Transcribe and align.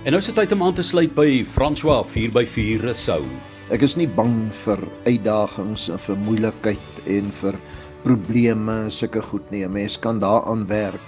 En 0.00 0.14
nou 0.14 0.18
is 0.22 0.30
dit 0.30 0.36
tyd 0.40 0.52
om 0.54 0.62
aan 0.64 0.72
te 0.78 0.82
sluit 0.86 1.10
by 1.12 1.42
François 1.44 2.06
4x4 2.08 2.80
Resou. 2.80 3.20
Ek 3.68 3.82
is 3.84 3.98
nie 4.00 4.06
bang 4.08 4.46
vir 4.62 4.80
uitdagings 5.04 5.90
en 5.92 6.00
vir 6.00 6.16
moeilikheid 6.22 7.02
en 7.18 7.28
vir 7.40 7.58
probleme 8.06 8.76
sulke 8.96 9.20
goed 9.26 9.52
nie. 9.52 9.60
'n 9.66 9.74
Mens 9.74 9.98
kan 10.00 10.22
daaraan 10.22 10.64
werk, 10.72 11.04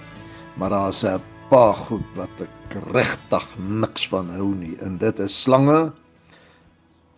maar 0.60 0.76
daar's 0.76 1.00
'n 1.08 1.24
paar 1.48 1.72
goed 1.72 2.04
wat 2.20 2.44
ek 2.44 2.76
regtig 2.92 3.48
niks 3.56 4.06
van 4.12 4.28
hou 4.36 4.52
nie. 4.52 4.76
En 4.85 4.99
dit 4.99 5.19
is 5.19 5.40
slange, 5.43 5.93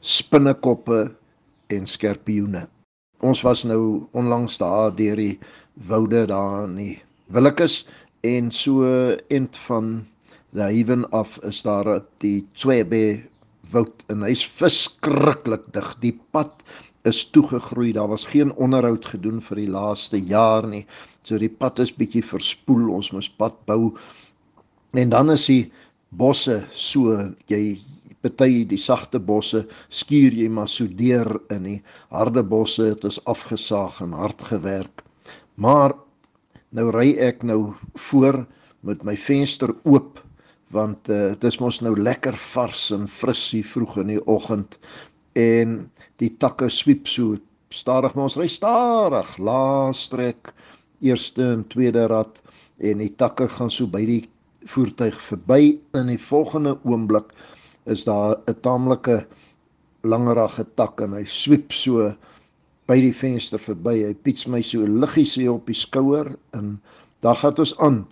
spinnekoppe 0.00 1.10
en 1.66 1.86
skorpioene. 1.86 2.68
Ons 3.20 3.42
was 3.42 3.64
nou 3.64 4.06
onlangs 4.12 4.58
daar 4.58 4.94
deur 4.94 5.16
die 5.16 5.38
woude 5.74 6.26
daar 6.26 6.68
in 6.68 6.76
die 6.76 7.02
Willekes 7.26 7.84
en 8.22 8.52
so 8.52 8.86
end 9.28 9.56
van 9.56 10.06
the 10.54 10.62
haven 10.62 11.04
af 11.10 11.38
is 11.42 11.62
daar 11.66 12.04
die 12.22 12.46
Twebe 12.54 13.22
woud 13.72 14.04
en 14.12 14.22
hy's 14.22 14.44
verskriklik 14.46 15.66
dig. 15.74 15.88
Die 16.02 16.14
pad 16.30 16.62
is 17.08 17.24
toegegroei. 17.34 17.92
Daar 17.92 18.12
was 18.12 18.28
geen 18.30 18.52
onderhoud 18.54 19.06
gedoen 19.14 19.40
vir 19.42 19.64
die 19.64 19.70
laaste 19.70 20.20
jaar 20.20 20.68
nie. 20.70 20.84
So 21.26 21.40
die 21.42 21.50
pad 21.50 21.80
is 21.82 21.94
bietjie 21.96 22.22
verspoel. 22.22 22.86
Ons 22.94 23.10
moes 23.16 23.28
pad 23.28 23.56
bou. 23.66 23.96
En 24.94 25.10
dan 25.10 25.34
is 25.34 25.46
die 25.50 25.64
bosse 26.14 26.60
so 26.70 27.16
jy 27.50 27.80
party 28.24 28.62
die 28.64 28.80
sagte 28.80 29.18
bosse 29.20 29.64
skuur 29.92 30.32
jy 30.38 30.46
maar 30.48 30.70
so 30.70 30.86
deur 30.88 31.34
in 31.52 31.66
die 31.66 31.80
harde 32.14 32.44
bosse 32.46 32.86
het 32.94 33.04
is 33.04 33.18
afgesaag 33.28 33.98
en 34.06 34.14
hard 34.16 34.44
gewerk. 34.52 35.02
Maar 35.60 35.96
nou 36.74 36.86
ry 36.94 37.10
ek 37.20 37.42
nou 37.42 37.74
voor 38.06 38.44
met 38.86 39.02
my 39.04 39.16
venster 39.18 39.74
oop 39.82 40.22
want 40.72 41.08
uh, 41.08 41.32
dit 41.32 41.44
is 41.44 41.58
mos 41.60 41.80
nou 41.84 41.94
lekker 41.98 42.36
vars 42.52 42.90
en 42.94 43.08
fris 43.08 43.42
hier 43.54 43.66
vroeg 43.66 43.98
in 44.04 44.14
die 44.14 44.22
oggend. 44.26 44.78
En 45.34 45.90
die 46.22 46.30
takke 46.38 46.68
swiep 46.70 47.08
so 47.10 47.36
stadig 47.74 48.14
maar 48.14 48.28
ons 48.28 48.38
ry 48.38 48.48
stadig. 48.48 49.36
Laastrek 49.38 50.54
eerste 51.04 51.50
en 51.56 51.66
tweede 51.68 52.06
rad. 52.10 52.40
En 52.78 53.02
die 53.02 53.12
takke 53.14 53.48
gaan 53.48 53.70
so 53.70 53.90
by 53.90 54.04
die 54.08 54.22
voertuig 54.70 55.18
verby. 55.20 55.78
In 55.98 56.12
die 56.12 56.20
volgende 56.20 56.78
oomblik 56.82 57.34
is 57.90 58.06
daar 58.08 58.38
'n 58.46 58.60
taamlike 58.60 59.26
langerige 60.02 60.64
tak 60.76 61.00
en 61.00 61.12
hy 61.12 61.24
swiep 61.24 61.72
so 61.72 62.14
by 62.86 63.00
die 63.00 63.14
venster 63.16 63.58
verby. 63.58 64.04
Hy 64.04 64.14
piets 64.14 64.46
my 64.46 64.62
so 64.62 64.86
liggies 64.86 65.34
hier 65.34 65.52
op 65.52 65.66
die 65.66 65.76
skouer 65.76 66.36
en 66.52 66.80
dan 67.20 67.36
gaan 67.36 67.58
ons 67.58 67.76
aan 67.78 68.06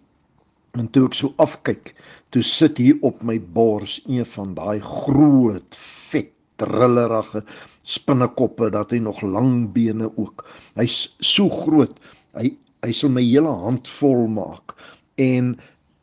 En 0.78 0.88
toe 0.88 1.06
ek 1.08 1.16
so 1.18 1.34
afkyk, 1.42 1.92
toe 2.32 2.42
sit 2.42 2.78
hier 2.80 3.00
op 3.04 3.22
my 3.22 3.38
bors 3.40 4.00
een 4.06 4.24
van 4.24 4.54
daai 4.56 4.80
groot, 4.80 5.76
vet, 5.76 6.32
drillerige 6.62 7.42
spinnekoppe 7.82 8.70
dat 8.70 8.92
hy 8.94 9.00
nog 9.02 9.22
lang 9.22 9.72
bene 9.74 10.10
ook. 10.16 10.44
Hy's 10.78 11.14
so 11.18 11.50
groot. 11.52 11.98
Hy 12.36 12.54
hy 12.82 12.90
sal 12.98 13.12
my 13.14 13.22
hele 13.22 13.50
hand 13.62 13.86
vol 13.86 14.24
maak. 14.26 14.74
En 15.22 15.52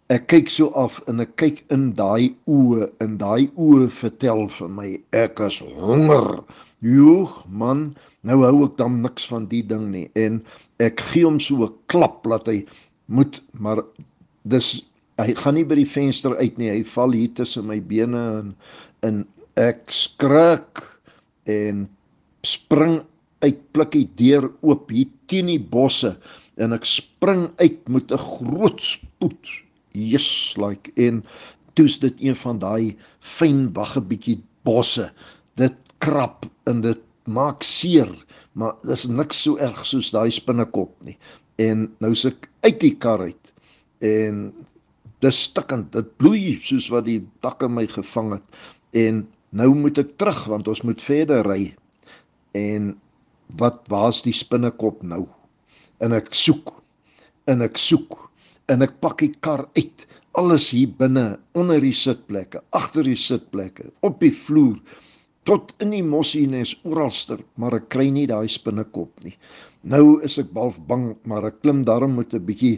ek 0.09 0.29
kyk 0.31 0.51
so 0.53 0.69
af 0.79 1.01
en 1.11 1.19
ek 1.23 1.33
kyk 1.41 1.57
in 1.75 1.89
daai 1.97 2.31
oë 2.47 2.87
en 3.03 3.17
daai 3.19 3.49
oë 3.59 3.89
vertel 3.93 4.45
vir 4.55 4.71
my 4.77 4.93
ek 5.23 5.41
is 5.49 5.59
honger. 5.65 6.39
Joeg 6.79 7.41
man, 7.51 7.83
nou 8.23 8.39
hou 8.45 8.63
ek 8.69 8.77
dan 8.79 9.01
niks 9.03 9.27
van 9.31 9.49
die 9.51 9.63
ding 9.73 9.89
nie 9.91 10.07
en 10.15 10.39
ek 10.79 11.03
gee 11.11 11.27
hom 11.27 11.41
so 11.43 11.67
'n 11.67 11.75
klap 11.91 12.23
laat 12.25 12.47
hy 12.47 12.63
moet 13.11 13.41
maar 13.51 13.83
dis 14.43 14.79
hy 15.19 15.33
gaan 15.35 15.57
nie 15.57 15.67
by 15.67 15.75
die 15.81 15.89
venster 15.89 16.37
uit 16.39 16.59
nie. 16.59 16.71
Hy 16.71 16.83
val 16.87 17.15
hier 17.15 17.31
tussen 17.35 17.67
my 17.67 17.79
bene 17.83 18.23
en 18.39 18.53
en 19.05 19.23
ek 19.59 19.91
skrik 19.91 20.83
en 21.49 21.87
spring 22.47 23.01
uit 23.43 23.59
plukkie 23.75 24.05
deur 24.19 24.49
oop 24.63 24.91
hier 24.91 25.09
teen 25.31 25.51
die 25.51 25.59
bosse 25.59 26.13
en 26.59 26.75
ek 26.75 26.87
spring 26.87 27.49
uit 27.59 27.87
met 27.91 28.11
'n 28.11 28.23
groot 28.23 28.81
spoed. 28.81 29.51
Yes 29.93 30.55
like 30.57 30.91
en 30.95 31.23
toets 31.75 31.99
dit 31.99 32.15
een 32.29 32.35
van 32.35 32.59
daai 32.59 32.97
fyn 33.19 33.73
wagge 33.73 34.01
bietjie 34.01 34.39
bosse. 34.63 35.11
Dit 35.55 35.75
krap 35.99 36.45
en 36.65 36.81
dit 36.81 37.01
maak 37.25 37.63
seer 37.63 38.11
maar 38.53 38.75
dis 38.83 39.07
niks 39.07 39.43
so 39.43 39.57
erg 39.57 39.85
soos 39.85 40.11
daai 40.11 40.31
spinnekop 40.31 40.95
nie. 41.03 41.17
En 41.57 41.89
nou 41.99 42.15
se 42.15 42.31
ek 42.31 42.49
uit 42.63 42.79
die 42.79 42.95
kar 42.95 43.19
uit 43.19 43.53
en 43.99 44.43
dis 45.23 45.41
stikkend 45.49 45.91
dit 45.95 46.15
bloei 46.21 46.55
soos 46.63 46.87
wat 46.93 47.07
die 47.09 47.21
takke 47.43 47.69
my 47.71 47.85
gevang 47.91 48.33
het. 48.37 48.45
En 48.95 49.25
nou 49.51 49.69
moet 49.75 49.99
ek 50.01 50.15
terug 50.21 50.45
want 50.51 50.69
ons 50.71 50.83
moet 50.87 51.01
verder 51.03 51.43
ry. 51.47 51.73
En 52.55 52.93
wat 53.59 53.83
waar's 53.91 54.21
die 54.25 54.35
spinnekop 54.35 55.03
nou? 55.03 55.25
En 55.99 56.15
ek 56.15 56.31
soek 56.37 56.73
en 57.49 57.65
ek 57.65 57.77
soek 57.81 58.29
en 58.69 58.85
ek 58.85 58.99
pak 59.03 59.19
die 59.25 59.33
kar 59.33 59.65
uit. 59.75 60.05
Alles 60.39 60.69
hier 60.71 60.91
binne 60.95 61.39
onder 61.57 61.81
die 61.83 61.95
sitplekke 61.95 62.61
agter 62.75 63.07
die 63.07 63.19
sitplekke 63.19 63.89
op 64.05 64.19
die 64.23 64.31
vloer 64.31 64.77
tot 65.49 65.73
in 65.81 65.91
die 65.95 66.05
mossienes 66.05 66.75
oralster 66.85 67.41
maar 67.57 67.79
ek 67.79 67.89
kry 67.91 68.07
nie 68.13 68.27
daai 68.29 68.47
spinnekop 68.51 69.25
nie. 69.25 69.35
Nou 69.81 70.19
is 70.23 70.37
ek 70.39 70.53
balf 70.55 70.77
bang 70.87 71.11
maar 71.27 71.49
ek 71.49 71.61
klim 71.63 71.81
daarom 71.87 72.15
met 72.19 72.35
'n 72.37 72.45
bietjie 72.45 72.77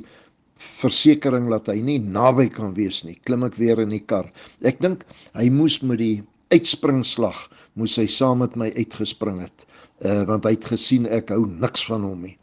versekering 0.62 1.50
dat 1.52 1.70
hy 1.72 1.80
nie 1.82 2.00
naby 2.00 2.48
kan 2.54 2.76
wees 2.78 3.04
nie. 3.08 3.18
Klim 3.26 3.46
ek 3.48 3.58
weer 3.60 3.82
in 3.84 3.94
die 3.94 4.04
kar. 4.06 4.30
Ek 4.62 4.82
dink 4.84 5.06
hy 5.34 5.50
moes 5.54 5.80
met 5.82 6.02
die 6.02 6.22
uitspringslag 6.52 7.48
moes 7.80 7.96
hy 8.00 8.08
saam 8.12 8.42
met 8.44 8.58
my 8.60 8.70
uitgespring 8.76 9.42
het. 9.44 9.66
Uh 10.04 10.24
want 10.30 10.46
hy 10.46 10.56
het 10.58 10.68
gesien 10.74 11.08
ek 11.08 11.34
hou 11.36 11.46
niks 11.48 11.86
van 11.88 12.06
hom 12.08 12.28
nie. 12.28 12.38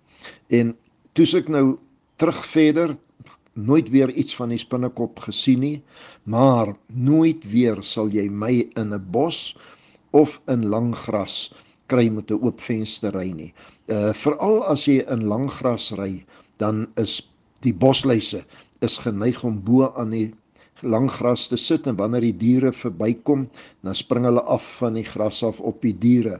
En 0.48 0.74
toe 1.14 1.26
ek 1.38 1.52
nou 1.52 1.78
terug 2.18 2.40
verder 2.50 2.96
nooit 3.58 3.88
weer 3.90 4.10
iets 4.10 4.36
van 4.38 4.52
die 4.54 4.60
spinnekop 4.60 5.18
gesien 5.26 5.60
nie, 5.64 5.78
maar 6.24 6.76
nooit 6.86 7.42
weer 7.50 7.82
sal 7.82 8.10
jy 8.14 8.28
my 8.30 8.52
in 8.78 8.94
'n 8.94 9.02
bos 9.10 9.56
of 10.14 10.40
in 10.46 10.68
lang 10.70 10.94
gras 10.94 11.50
kry 11.88 12.08
met 12.08 12.30
'n 12.30 12.40
oop 12.42 12.60
venster 12.60 13.12
ry 13.12 13.32
nie. 13.32 13.52
Uh 13.88 14.12
veral 14.12 14.62
as 14.64 14.86
jy 14.86 15.02
in 15.14 15.26
lang 15.26 15.48
gras 15.50 15.92
ry, 15.92 16.24
dan 16.58 16.86
is 16.96 17.22
Die 17.64 17.74
bosluise 17.74 18.44
is 18.80 18.98
geneig 19.02 19.42
om 19.44 19.58
bo 19.64 19.88
aan 19.88 20.10
die 20.14 20.28
lang 20.86 21.08
gras 21.10 21.48
te 21.50 21.56
sit 21.58 21.88
en 21.90 21.96
wanneer 21.98 22.28
die 22.28 22.36
diere 22.38 22.72
verbykom, 22.72 23.48
dan 23.82 23.98
spring 23.98 24.28
hulle 24.28 24.44
af 24.46 24.66
van 24.78 24.98
die 24.98 25.06
gras 25.06 25.42
af 25.42 25.60
op 25.60 25.82
die 25.82 25.96
diere. 25.98 26.38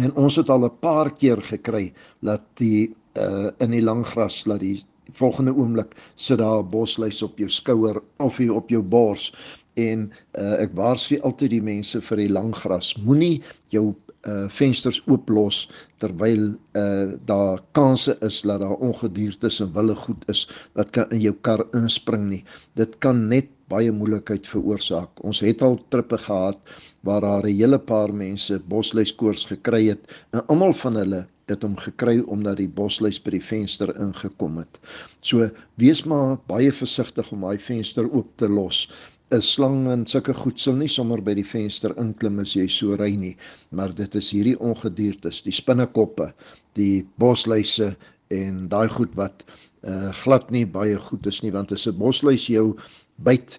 En 0.00 0.14
ons 0.14 0.38
het 0.40 0.50
al 0.50 0.64
'n 0.64 0.78
paar 0.80 1.10
keer 1.10 1.42
gekry 1.42 1.92
dat 2.20 2.42
die 2.54 2.94
uh 3.18 3.50
in 3.58 3.70
die 3.70 3.82
lang 3.82 4.06
gras 4.06 4.46
laat 4.46 4.60
die 4.60 4.82
volgende 5.12 5.52
oomblik 5.52 5.96
sit 6.14 6.38
daar 6.38 6.62
'n 6.62 6.70
bosluis 6.70 7.22
op 7.22 7.38
jou 7.38 7.48
skouer 7.48 8.02
of 8.16 8.36
hier 8.36 8.54
op 8.54 8.68
jou 8.68 8.82
bors 8.82 9.32
en 9.74 10.12
uh 10.34 10.62
ek 10.64 10.74
waarsku 10.74 11.20
altyd 11.20 11.50
die 11.50 11.62
mense 11.62 12.00
vir 12.00 12.16
die 12.16 12.32
lang 12.32 12.54
gras. 12.54 12.94
Moenie 12.96 13.42
jou 13.68 13.94
uh 14.26 14.48
vensters 14.50 14.98
ooplos 15.06 15.68
terwyl 16.02 16.58
uh 16.74 17.12
daar 17.24 17.62
kanse 17.72 18.16
is 18.20 18.40
dat 18.42 18.60
daar 18.60 18.80
ongediertes 18.88 19.60
en 19.60 19.72
wille 19.72 19.94
goed 19.94 20.24
is 20.28 20.48
wat 20.74 20.90
kan 20.90 21.10
in 21.10 21.20
jou 21.20 21.34
kar 21.40 21.66
inspring 21.72 22.28
nie. 22.28 22.44
Dit 22.74 22.98
kan 22.98 23.28
net 23.28 23.48
baie 23.68 23.92
moeilikheid 23.92 24.46
veroorsaak. 24.48 25.20
Ons 25.24 25.40
het 25.44 25.62
al 25.62 25.76
trippe 25.92 26.18
gehad 26.18 26.58
waar 27.04 27.20
daar 27.20 27.46
'n 27.46 27.56
hele 27.56 27.78
paar 27.78 28.14
mense 28.14 28.58
bosluiskoors 28.58 29.44
gekry 29.44 29.88
het 29.88 30.02
en 30.32 30.46
almal 30.46 30.72
van 30.72 30.96
hulle 30.96 31.26
het 31.48 31.62
hom 31.62 31.76
gekry 31.76 32.18
omdat 32.20 32.56
die 32.56 32.68
bosluis 32.68 33.20
by 33.24 33.30
die 33.30 33.44
venster 33.44 33.94
ingekom 33.96 34.58
het. 34.58 34.80
So 35.20 35.50
wees 35.74 36.04
maar 36.04 36.38
baie 36.46 36.72
versigtig 36.72 37.32
om 37.32 37.40
daai 37.40 37.58
venster 37.58 38.08
oop 38.10 38.36
te 38.36 38.48
los 38.48 38.88
'n 39.30 39.42
slang 39.44 39.86
en 39.92 40.06
sulke 40.06 40.32
goed 40.34 40.60
sal 40.60 40.76
nie 40.80 40.88
sommer 40.88 41.20
by 41.24 41.34
die 41.36 41.46
venster 41.46 41.92
inklim 42.00 42.38
as 42.40 42.54
jy 42.56 42.66
so 42.72 42.96
ry 42.96 43.10
nie, 43.16 43.34
maar 43.70 43.92
dit 43.94 44.14
is 44.20 44.30
hierdie 44.32 44.56
ongediertes, 44.70 45.42
die 45.44 45.52
spinnekoppe, 45.52 46.30
die 46.80 47.04
bosluise 47.20 47.90
en 48.32 48.68
daai 48.72 48.88
goed 48.88 49.16
wat 49.20 49.44
uh 49.88 50.12
glad 50.22 50.48
nie 50.50 50.64
baie 50.66 50.96
goed 50.98 51.26
is 51.30 51.42
nie 51.42 51.52
want 51.54 51.72
as 51.72 51.86
'n 51.86 51.98
bosluis 51.98 52.48
jou 52.48 52.76
byt 53.28 53.58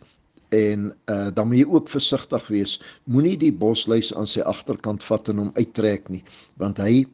en 0.49 0.89
uh 1.07 1.29
dan 1.29 1.47
moet 1.47 1.61
jy 1.61 1.67
ook 1.69 1.89
versigtig 1.89 2.47
wees. 2.47 2.79
Moenie 3.05 3.38
die 3.38 3.53
bosluis 3.53 4.13
aan 4.13 4.27
sy 4.27 4.41
agterkant 4.41 5.03
vat 5.03 5.29
en 5.29 5.38
hom 5.38 5.51
uittrek 5.55 6.09
nie, 6.09 6.23
want 6.57 6.77
hy 6.77 7.05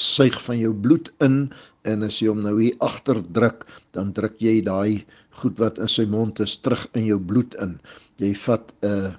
suig 0.00 0.36
van 0.44 0.58
jou 0.60 0.72
bloed 0.86 1.10
in 1.24 1.38
en 1.84 2.02
as 2.06 2.20
jy 2.20 2.28
hom 2.28 2.42
nou 2.44 2.56
hier 2.60 2.76
agter 2.84 3.22
druk, 3.38 3.66
dan 3.92 4.12
druk 4.16 4.36
jy 4.42 4.60
daai 4.66 5.04
goed 5.40 5.58
wat 5.62 5.78
in 5.82 5.90
sy 5.90 6.06
mond 6.10 6.40
is 6.44 6.56
terug 6.64 6.86
in 6.94 7.06
jou 7.06 7.18
bloed 7.20 7.56
in. 7.62 7.78
Jy 8.22 8.34
vat 8.46 8.72
'n 8.82 9.16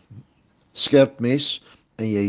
skerp 0.74 1.20
mes 1.20 1.60
en 1.98 2.08
jy 2.08 2.28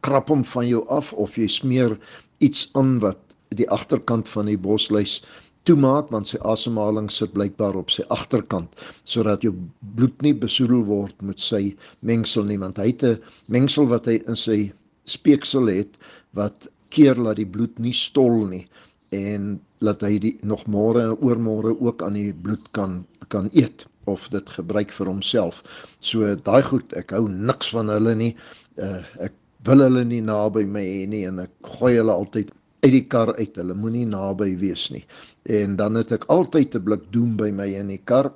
krap 0.00 0.30
hom 0.32 0.44
van 0.44 0.66
jou 0.68 0.84
af 0.88 1.12
of 1.12 1.36
jy 1.36 1.48
smeer 1.48 1.98
iets 2.40 2.68
aan 2.74 2.98
wat 3.04 3.36
die 3.50 3.68
agterkant 3.68 4.28
van 4.28 4.46
die 4.46 4.56
bosluis 4.56 5.20
toemaak 5.68 6.08
want 6.14 6.30
sy 6.30 6.38
asemhaling 6.52 7.10
sit 7.12 7.34
blykbaar 7.36 7.76
op 7.76 7.90
sy 7.92 8.04
agterkant 8.16 8.76
sodat 9.04 9.44
jou 9.44 9.52
bloed 9.96 10.22
nie 10.24 10.32
besoedel 10.44 10.84
word 10.88 11.16
met 11.22 11.42
sy 11.42 11.76
mengsel 12.00 12.46
nie 12.48 12.58
want 12.62 12.80
hy 12.80 12.92
het 12.92 13.04
'n 13.04 13.20
mengsel 13.56 13.90
wat 13.92 14.06
hy 14.06 14.22
in 14.26 14.36
sy 14.36 14.72
speeksel 15.04 15.68
het 15.68 15.98
wat 16.32 16.70
keer 16.90 17.18
dat 17.22 17.36
die 17.36 17.48
bloed 17.48 17.78
nie 17.78 17.94
stol 17.96 18.46
nie 18.50 18.66
en 19.10 19.56
laat 19.82 20.02
hy 20.06 20.18
die 20.22 20.34
nog 20.46 20.66
môre 20.70 21.08
en 21.08 21.16
oormôre 21.18 21.72
ook 21.74 22.02
aan 22.06 22.18
die 22.18 22.32
bloed 22.34 22.70
kan 22.76 23.04
kan 23.32 23.48
eet 23.52 23.86
of 24.10 24.28
dit 24.32 24.50
gebruik 24.50 24.92
vir 24.94 25.10
homself. 25.10 25.60
So 26.00 26.34
daai 26.34 26.62
goed, 26.66 26.94
ek 26.98 27.12
hou 27.14 27.26
niks 27.28 27.70
van 27.74 27.90
hulle 27.92 28.14
nie. 28.18 28.30
Uh, 28.78 29.02
ek 29.26 29.36
wil 29.66 29.84
hulle 29.84 30.04
nie 30.08 30.22
naby 30.24 30.64
my 30.66 30.82
hê 30.86 31.04
nie 31.10 31.24
en 31.28 31.42
ek 31.44 31.52
gooi 31.76 31.96
hulle 31.98 32.14
altyd 32.14 32.52
uit 32.84 32.92
die 32.94 33.04
kar 33.12 33.34
uit. 33.36 33.56
Hulle 33.60 33.76
moenie 33.76 34.06
naby 34.08 34.54
wees 34.60 34.88
nie. 34.94 35.04
En 35.44 35.76
dan 35.80 35.98
het 36.00 36.12
ek 36.16 36.28
altyd 36.32 36.76
'n 36.76 36.84
blik 36.84 37.10
doem 37.12 37.36
by 37.36 37.50
my 37.50 37.68
in 37.82 37.92
die 37.92 38.02
kar. 38.04 38.32